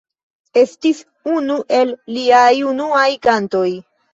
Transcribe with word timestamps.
Estis 0.61 1.01
unu 1.33 1.57
el 1.81 1.93
liaj 2.17 2.51
unuaj 2.73 3.07
kantoj. 3.29 3.67